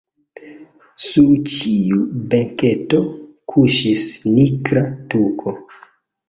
[1.07, 1.99] Sur ĉiu
[2.31, 3.03] benketo
[3.53, 4.83] kuŝis nigra
[5.15, 5.55] tuko.